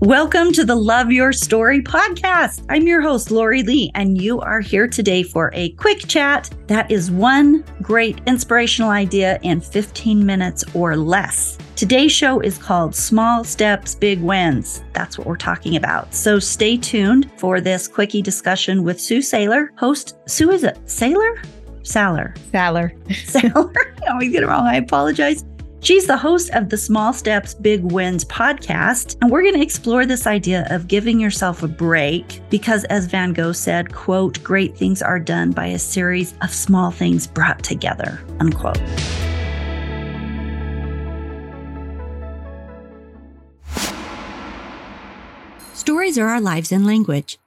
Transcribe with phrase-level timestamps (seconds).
[0.00, 2.64] Welcome to the Love Your Story podcast.
[2.68, 6.88] I'm your host, Lori Lee, and you are here today for a quick chat that
[6.88, 11.58] is one great inspirational idea in 15 minutes or less.
[11.74, 14.84] Today's show is called Small Steps, Big Wins.
[14.92, 16.14] That's what we're talking about.
[16.14, 19.70] So stay tuned for this quickie discussion with Sue Saylor.
[19.78, 21.44] Host, Sue, is it Saylor?
[21.82, 22.36] Saller.
[22.52, 22.96] Saller.
[23.08, 23.74] Saylor.
[24.06, 24.64] I always oh, get it wrong.
[24.64, 25.44] I apologize.
[25.80, 30.04] She's the host of the Small Steps, Big Wins podcast, and we're going to explore
[30.04, 35.02] this idea of giving yourself a break because as Van Gogh said, quote, great things
[35.02, 38.76] are done by a series of small things brought together, unquote.
[45.74, 47.38] Stories are our lives in language.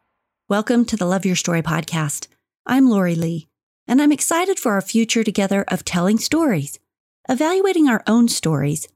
[0.48, 2.28] Welcome to the Love Your Story podcast.
[2.66, 3.50] I'm Lori Lee,
[3.90, 6.80] and I'm excited for our future together of telling stories
[7.32, 8.90] evaluating our own stories,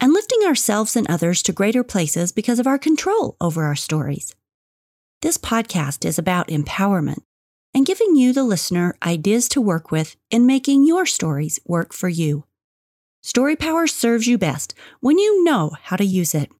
[0.00, 4.34] and lifting ourselves and others to greater places because of our control over our stories.
[5.22, 7.20] This podcast is about empowerment
[7.72, 12.08] and giving you, the listener, ideas to work with in making your stories work for
[12.08, 12.44] you.
[13.22, 16.50] Story power serves you best when you know how to use it.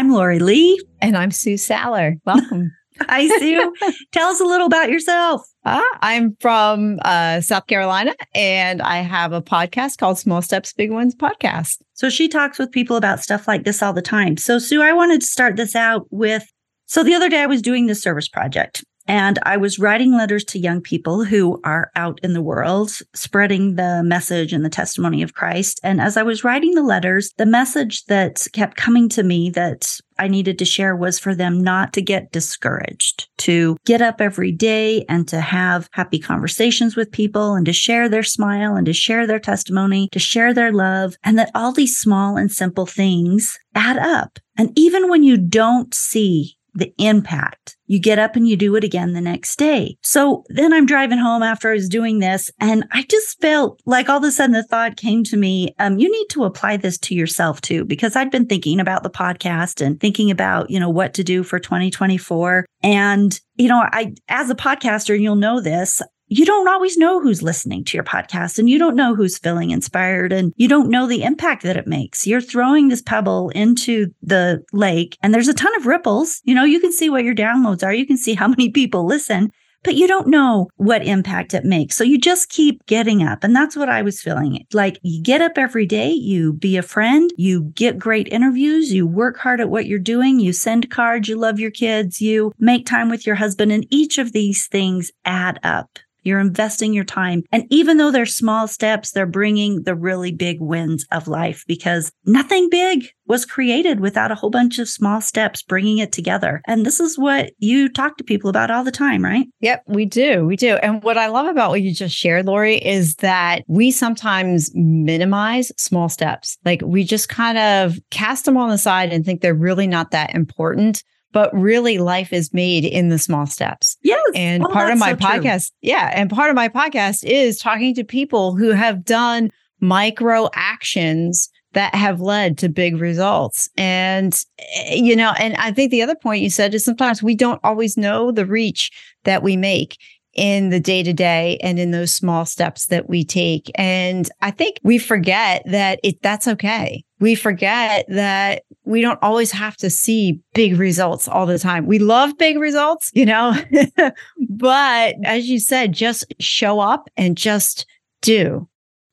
[0.00, 0.80] I'm Lori Lee.
[1.02, 2.14] And I'm Sue Saller.
[2.24, 2.72] Welcome.
[3.02, 3.74] Hi, Sue.
[4.12, 5.42] Tell us a little about yourself.
[5.66, 10.90] Uh, I'm from uh, South Carolina and I have a podcast called Small Steps, Big
[10.90, 11.82] Wins Podcast.
[11.92, 14.38] So she talks with people about stuff like this all the time.
[14.38, 16.50] So, Sue, I wanted to start this out with
[16.86, 20.44] so the other day I was doing this service project and I was writing letters
[20.44, 25.22] to young people who are out in the world, spreading the message and the testimony
[25.22, 25.80] of Christ.
[25.82, 30.00] And as I was writing the letters, the message that kept coming to me that
[30.18, 34.52] I needed to share was for them not to get discouraged, to get up every
[34.52, 38.92] day and to have happy conversations with people and to share their smile and to
[38.92, 43.58] share their testimony, to share their love, and that all these small and simple things
[43.74, 44.38] add up.
[44.58, 47.76] And even when you don't see the impact.
[47.86, 49.96] You get up and you do it again the next day.
[50.02, 54.08] So then I'm driving home after I was doing this and I just felt like
[54.08, 56.98] all of a sudden the thought came to me, um, you need to apply this
[56.98, 60.90] to yourself too, because I'd been thinking about the podcast and thinking about, you know,
[60.90, 62.66] what to do for 2024.
[62.82, 67.42] And, you know, I, as a podcaster, you'll know this, you don't always know who's
[67.42, 71.08] listening to your podcast and you don't know who's feeling inspired and you don't know
[71.08, 72.24] the impact that it makes.
[72.24, 76.40] You're throwing this pebble into the lake and there's a ton of ripples.
[76.44, 77.92] You know, you can see what your downloads are.
[77.92, 79.50] You can see how many people listen,
[79.82, 81.96] but you don't know what impact it makes.
[81.96, 83.42] So you just keep getting up.
[83.42, 84.64] And that's what I was feeling.
[84.72, 89.04] Like you get up every day, you be a friend, you get great interviews, you
[89.04, 92.86] work hard at what you're doing, you send cards, you love your kids, you make
[92.86, 93.72] time with your husband.
[93.72, 95.98] And each of these things add up.
[96.22, 97.42] You're investing your time.
[97.52, 102.12] And even though they're small steps, they're bringing the really big wins of life because
[102.24, 106.60] nothing big was created without a whole bunch of small steps bringing it together.
[106.66, 109.46] And this is what you talk to people about all the time, right?
[109.60, 110.44] Yep, we do.
[110.46, 110.74] We do.
[110.76, 115.70] And what I love about what you just shared, Lori, is that we sometimes minimize
[115.76, 116.58] small steps.
[116.64, 120.10] Like we just kind of cast them on the side and think they're really not
[120.10, 123.96] that important but really life is made in the small steps.
[124.02, 124.20] Yes.
[124.34, 125.90] And oh, part of my so podcast, true.
[125.90, 126.10] yeah.
[126.14, 131.94] And part of my podcast is talking to people who have done micro actions that
[131.94, 133.68] have led to big results.
[133.76, 137.34] And, eh, you know, and I think the other point you said is sometimes we
[137.36, 138.90] don't always know the reach
[139.24, 139.96] that we make
[140.40, 143.70] in the day to day and in those small steps that we take.
[143.74, 147.04] And I think we forget that it, that's okay.
[147.18, 151.84] We forget that we don't always have to see big results all the time.
[151.84, 153.54] We love big results, you know,
[154.48, 157.84] but as you said, just show up and just
[158.22, 158.66] do.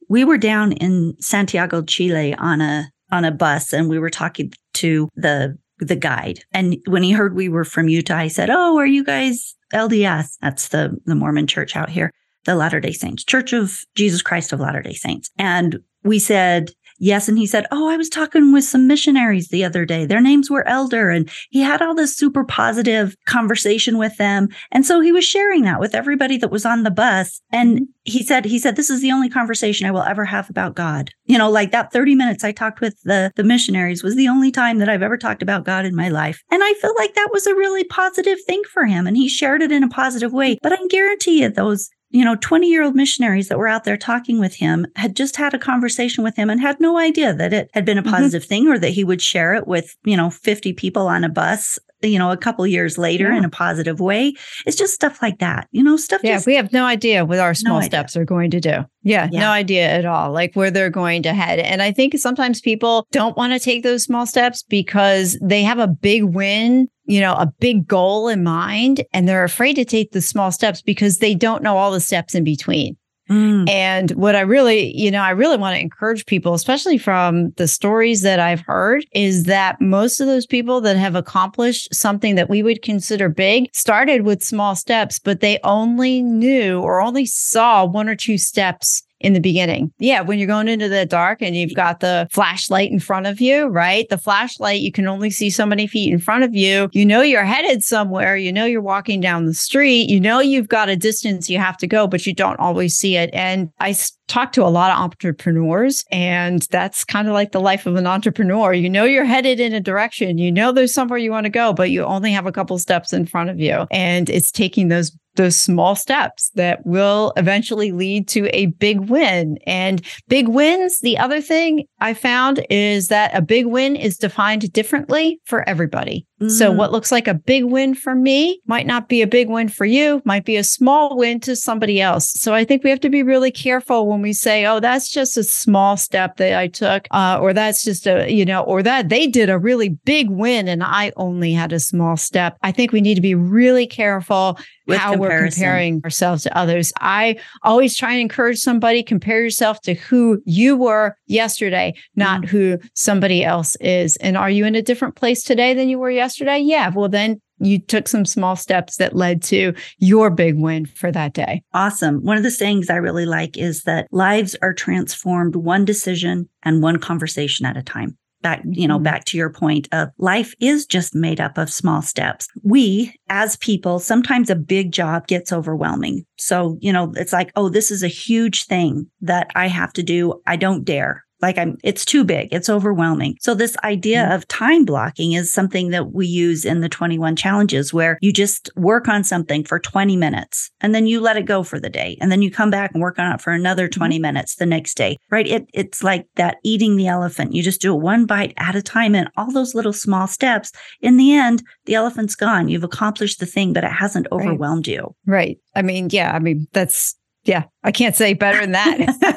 [0.07, 4.53] We were down in Santiago, Chile on a on a bus and we were talking
[4.75, 6.39] to the the guide.
[6.53, 10.37] And when he heard we were from Utah, he said, "Oh, are you guys LDS?
[10.41, 12.11] That's the the Mormon church out here,
[12.45, 17.27] the Latter-day Saints, Church of Jesus Christ of Latter-day Saints." And we said, Yes.
[17.29, 20.05] And he said, Oh, I was talking with some missionaries the other day.
[20.05, 21.09] Their names were Elder.
[21.09, 24.49] And he had all this super positive conversation with them.
[24.71, 27.41] And so he was sharing that with everybody that was on the bus.
[27.51, 27.83] And mm-hmm.
[28.03, 31.11] he said, he said, this is the only conversation I will ever have about God.
[31.27, 34.51] You know, like that 30 minutes I talked with the, the missionaries was the only
[34.51, 36.41] time that I've ever talked about God in my life.
[36.49, 39.05] And I feel like that was a really positive thing for him.
[39.05, 40.57] And he shared it in a positive way.
[40.63, 43.97] But I guarantee you those you know, 20 year old missionaries that were out there
[43.97, 47.53] talking with him had just had a conversation with him and had no idea that
[47.53, 48.11] it had been a mm-hmm.
[48.11, 48.47] positive mm-hmm.
[48.47, 51.77] thing or that he would share it with, you know, 50 people on a bus
[52.01, 53.37] you know, a couple years later yeah.
[53.37, 54.33] in a positive way.
[54.65, 56.21] It's just stuff like that, you know, stuff.
[56.23, 58.85] Yeah, just, we have no idea what our small no steps are going to do.
[59.03, 61.59] Yeah, yeah, no idea at all, like where they're going to head.
[61.59, 65.79] And I think sometimes people don't want to take those small steps because they have
[65.79, 70.11] a big win you know, a big goal in mind and they're afraid to take
[70.11, 72.97] the small steps because they don't know all the steps in between.
[73.29, 73.69] Mm.
[73.69, 77.67] And what I really, you know, I really want to encourage people, especially from the
[77.67, 82.49] stories that I've heard, is that most of those people that have accomplished something that
[82.49, 87.85] we would consider big started with small steps, but they only knew or only saw
[87.85, 89.91] one or two steps in the beginning.
[89.99, 93.41] Yeah, when you're going into the dark and you've got the flashlight in front of
[93.41, 94.07] you, right?
[94.09, 96.89] The flashlight, you can only see so many feet in front of you.
[96.93, 98.37] You know you're headed somewhere.
[98.37, 100.09] You know you're walking down the street.
[100.09, 103.15] You know you've got a distance you have to go, but you don't always see
[103.15, 103.29] it.
[103.33, 103.95] And I
[104.27, 108.07] talk to a lot of entrepreneurs, and that's kind of like the life of an
[108.07, 108.73] entrepreneur.
[108.73, 110.37] You know you're headed in a direction.
[110.37, 113.13] You know there's somewhere you want to go, but you only have a couple steps
[113.13, 113.87] in front of you.
[113.91, 119.57] And it's taking those those small steps that will eventually lead to a big win.
[119.65, 124.71] And big wins, the other thing I found is that a big win is defined
[124.73, 126.26] differently for everybody.
[126.41, 126.51] Mm.
[126.51, 129.69] So, what looks like a big win for me might not be a big win
[129.69, 132.29] for you, might be a small win to somebody else.
[132.29, 135.35] So, I think we have to be really careful when we say, oh, that's just
[135.37, 139.09] a small step that I took, uh, or that's just a, you know, or that
[139.09, 142.57] they did a really big win and I only had a small step.
[142.61, 145.43] I think we need to be really careful with how comparison.
[145.43, 146.93] we're comparing ourselves to others.
[146.99, 152.47] I always try and encourage somebody compare yourself to who you were yesterday, not mm.
[152.47, 154.15] who somebody else is.
[154.17, 156.26] And are you in a different place today than you were yesterday?
[156.39, 156.89] Yeah.
[156.89, 161.33] Well, then you took some small steps that led to your big win for that
[161.33, 161.63] day.
[161.73, 162.23] Awesome.
[162.23, 166.83] One of the sayings I really like is that lives are transformed one decision and
[166.83, 169.03] one conversation at a time back you know mm-hmm.
[169.03, 173.57] back to your point of life is just made up of small steps we as
[173.57, 178.03] people sometimes a big job gets overwhelming so you know it's like oh this is
[178.03, 182.23] a huge thing that i have to do i don't dare like I'm, it's too
[182.23, 182.49] big.
[182.51, 183.37] It's overwhelming.
[183.39, 184.33] So this idea mm-hmm.
[184.33, 188.69] of time blocking is something that we use in the 21 challenges where you just
[188.75, 192.17] work on something for 20 minutes and then you let it go for the day.
[192.21, 193.99] And then you come back and work on it for another mm-hmm.
[193.99, 194.21] 20 mm-hmm.
[194.21, 195.47] minutes the next day, right?
[195.47, 197.53] It, it's like that eating the elephant.
[197.53, 200.71] You just do it one bite at a time and all those little small steps.
[201.01, 202.67] In the end, the elephant's gone.
[202.67, 204.95] You've accomplished the thing, but it hasn't overwhelmed right.
[204.95, 205.15] you.
[205.25, 205.59] Right.
[205.75, 207.15] I mean, yeah, I mean, that's
[207.47, 209.36] yeah, I can't say better than that.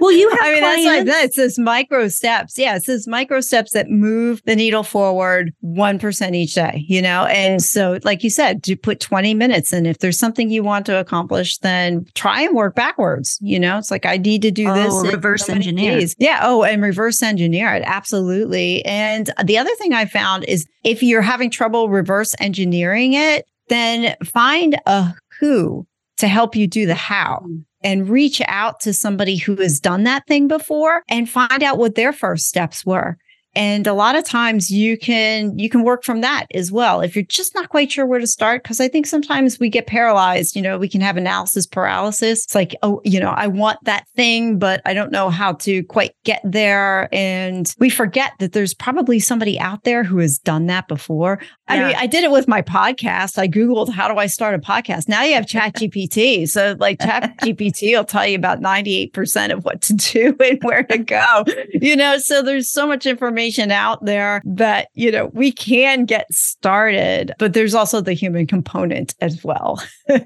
[0.00, 0.40] well, you have.
[0.40, 0.84] I mean, clients.
[0.84, 1.24] that's like that.
[1.24, 2.58] It says micro steps.
[2.58, 6.84] Yeah, it says micro steps that move the needle forward one percent each day.
[6.88, 10.50] You know, and so, like you said, to put twenty minutes, and if there's something
[10.50, 13.38] you want to accomplish, then try and work backwards.
[13.40, 15.12] You know, it's like I need to do oh, this.
[15.12, 15.98] Reverse so engineer.
[15.98, 16.14] Days.
[16.18, 16.40] Yeah.
[16.42, 18.84] Oh, and reverse engineer it absolutely.
[18.84, 24.16] And the other thing I found is if you're having trouble reverse engineering it, then
[24.24, 25.86] find a who
[26.18, 27.64] to help you do the how mm.
[27.82, 31.94] And reach out to somebody who has done that thing before and find out what
[31.94, 33.16] their first steps were
[33.54, 37.16] and a lot of times you can you can work from that as well if
[37.16, 40.54] you're just not quite sure where to start because i think sometimes we get paralyzed
[40.54, 42.44] you know we can have analysis paralysis.
[42.44, 45.82] It's like oh you know i want that thing but i don't know how to
[45.84, 47.08] quite get there.
[47.12, 51.38] And we forget that there's probably somebody out there who has done that before.
[51.40, 51.74] Yeah.
[51.74, 53.38] i mean i did it with my podcast.
[53.38, 55.08] I googled how do i start a podcast?
[55.08, 59.64] Now you have chat gpt so like chat gpt will tell you about 98% of
[59.64, 61.44] what to do and where to go.
[61.72, 66.04] You know so there's so much information information out there that, you know, we can
[66.04, 69.82] get started, but there's also the human component as well.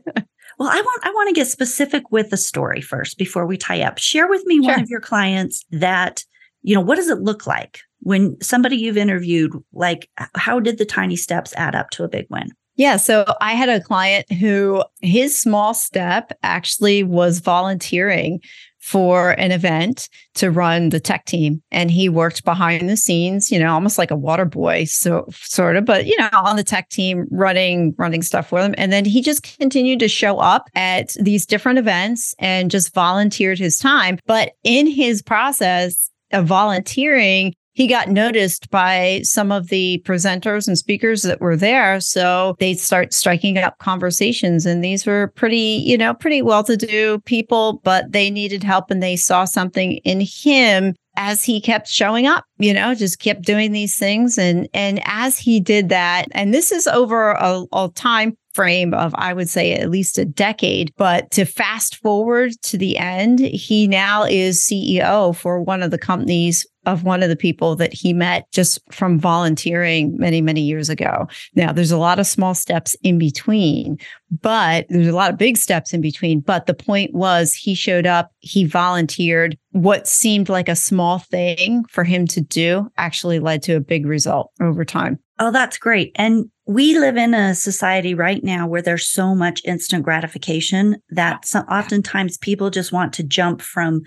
[0.56, 3.82] Well, I want I want to get specific with the story first before we tie
[3.82, 3.98] up.
[3.98, 4.74] Share with me sure.
[4.74, 6.22] one of your clients that,
[6.62, 10.84] you know, what does it look like when somebody you've interviewed, like how did the
[10.84, 12.52] tiny steps add up to a big win?
[12.76, 12.98] Yeah.
[12.98, 18.40] So I had a client who his small step actually was volunteering
[18.84, 21.62] for an event to run the tech team.
[21.70, 25.76] And he worked behind the scenes you know almost like a water boy so sort
[25.76, 28.74] of but you know on the tech team running running stuff for them.
[28.76, 33.58] And then he just continued to show up at these different events and just volunteered
[33.58, 34.18] his time.
[34.26, 40.78] But in his process of volunteering he got noticed by some of the presenters and
[40.78, 42.00] speakers that were there.
[42.00, 44.64] So they start striking up conversations.
[44.64, 48.90] And these were pretty, you know, pretty well to do people, but they needed help
[48.90, 53.42] and they saw something in him as he kept showing up, you know, just kept
[53.42, 54.38] doing these things.
[54.38, 59.12] And, and as he did that, and this is over a, a time frame of,
[59.16, 60.92] I would say, at least a decade.
[60.96, 65.98] But to fast forward to the end, he now is CEO for one of the
[65.98, 70.88] companies of one of the people that he met just from volunteering many, many years
[70.88, 71.26] ago.
[71.54, 73.98] Now, there's a lot of small steps in between,
[74.42, 76.40] but there's a lot of big steps in between.
[76.40, 79.58] But the point was, he showed up, he volunteered.
[79.70, 84.06] What seemed like a small thing for him to do actually led to a big
[84.06, 85.18] result over time.
[85.40, 86.12] Oh, that's great.
[86.14, 91.44] And we live in a society right now where there's so much instant gratification that
[91.44, 94.02] some, oftentimes people just want to jump from,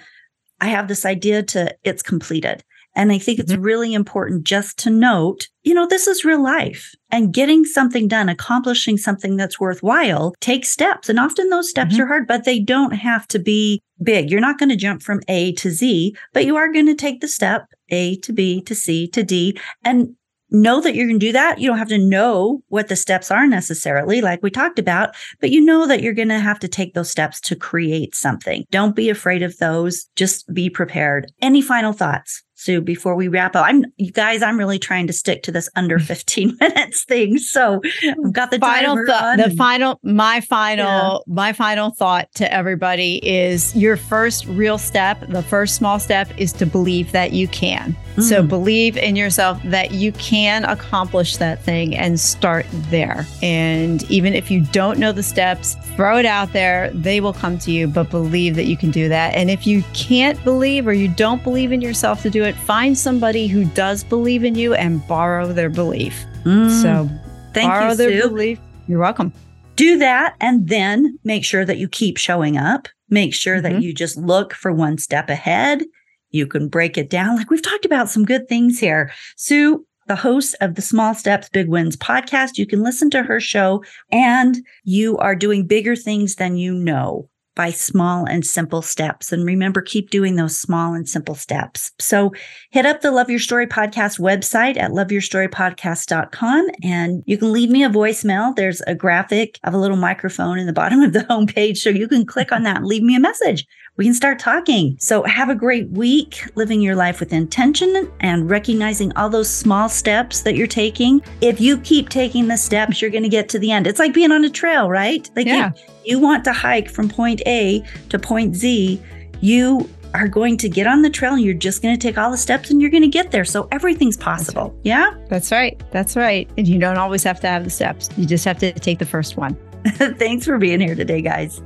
[0.60, 2.64] I have this idea to it's completed.
[2.98, 3.62] And I think it's mm-hmm.
[3.62, 8.28] really important just to note, you know, this is real life and getting something done,
[8.28, 11.08] accomplishing something that's worthwhile takes steps.
[11.08, 12.04] And often those steps mm-hmm.
[12.04, 14.32] are hard, but they don't have to be big.
[14.32, 17.22] You're not going to jump from A to Z, but you are going to take
[17.22, 19.60] the step A to B to C to D.
[19.84, 20.16] And
[20.50, 21.60] know that you're going to do that.
[21.60, 25.51] You don't have to know what the steps are necessarily, like we talked about, but
[25.51, 28.66] you know that you're going to have to take those steps to create something.
[28.72, 30.06] Don't be afraid of those.
[30.16, 31.32] Just be prepared.
[31.42, 32.44] Any final thoughts?
[32.60, 35.70] Sue, before we wrap up, I'm you guys, I'm really trying to stick to this
[35.75, 37.38] under 15 minutes thing.
[37.38, 39.38] So I've got the final thought.
[39.38, 41.34] The final, my final, yeah.
[41.34, 46.51] my final thought to everybody is your first real step, the first small step is
[46.54, 47.96] to believe that you can.
[48.18, 48.24] Mm.
[48.24, 53.28] So believe in yourself that you can accomplish that thing and start there.
[53.44, 56.90] And even if you don't know the steps, throw it out there.
[56.92, 59.36] They will come to you, but believe that you can do that.
[59.36, 62.98] And if you can't believe or you don't believe in yourself to do it, find
[62.98, 66.26] somebody who does believe in you and borrow their belief.
[66.44, 67.10] Mm, so
[67.54, 68.30] thank borrow you, their Sue.
[68.30, 68.60] belief.
[68.88, 69.32] You're welcome.
[69.76, 72.88] Do that and then make sure that you keep showing up.
[73.10, 73.76] Make sure mm-hmm.
[73.76, 75.84] that you just look for one step ahead.
[76.32, 77.38] You can break it down.
[77.38, 79.12] Like we've talked about some good things here.
[79.36, 83.40] Sue, the host of the Small Steps, Big Wins podcast, you can listen to her
[83.40, 89.34] show and you are doing bigger things than you know by small and simple steps.
[89.34, 91.92] And remember, keep doing those small and simple steps.
[92.00, 92.32] So
[92.70, 97.84] hit up the Love Your Story podcast website at loveyourstorypodcast.com and you can leave me
[97.84, 98.56] a voicemail.
[98.56, 101.78] There's a graphic of a little microphone in the bottom of the homepage.
[101.78, 103.66] So you can click on that and leave me a message
[103.98, 104.96] we can start talking.
[105.00, 109.89] So have a great week living your life with intention and recognizing all those small
[109.89, 111.22] steps that you're taking.
[111.42, 113.88] If you keep taking the steps, you're going to get to the end.
[113.88, 115.30] It's like being on a trail, right?
[115.36, 115.72] Like yeah.
[116.06, 119.01] you want to hike from point A to point Z,
[119.42, 122.32] you are going to get on the trail and you're just going to take all
[122.32, 123.46] the steps and you're going to get there.
[123.46, 124.70] So everything's possible.
[124.70, 124.86] That's right.
[124.86, 125.25] Yeah.
[125.27, 125.92] That's right.
[125.92, 126.50] That's right.
[126.58, 128.10] And you don't always have to have the steps.
[128.16, 129.58] You just have to take the first one.
[129.88, 131.62] Thanks for being here today, guys.